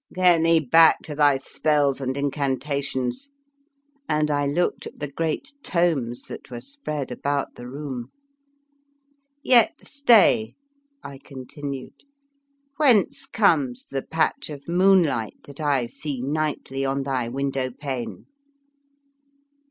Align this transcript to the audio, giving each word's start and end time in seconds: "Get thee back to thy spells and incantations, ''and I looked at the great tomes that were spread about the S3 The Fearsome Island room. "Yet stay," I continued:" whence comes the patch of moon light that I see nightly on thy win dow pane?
"Get 0.15 0.43
thee 0.43 0.59
back 0.59 1.03
to 1.03 1.13
thy 1.13 1.37
spells 1.37 2.01
and 2.01 2.17
incantations, 2.17 3.29
''and 4.09 4.31
I 4.31 4.47
looked 4.47 4.87
at 4.87 4.97
the 4.97 5.07
great 5.11 5.53
tomes 5.61 6.23
that 6.23 6.49
were 6.49 6.59
spread 6.59 7.11
about 7.11 7.53
the 7.53 7.61
S3 7.61 7.65
The 7.65 7.69
Fearsome 7.71 7.75
Island 7.75 7.85
room. 7.85 8.11
"Yet 9.43 9.73
stay," 9.83 10.53
I 11.03 11.19
continued:" 11.23 12.03
whence 12.79 13.27
comes 13.27 13.85
the 13.91 14.01
patch 14.01 14.49
of 14.49 14.67
moon 14.67 15.03
light 15.03 15.43
that 15.43 15.59
I 15.61 15.85
see 15.85 16.19
nightly 16.19 16.83
on 16.83 17.03
thy 17.03 17.29
win 17.29 17.51
dow 17.51 17.69
pane? 17.69 18.25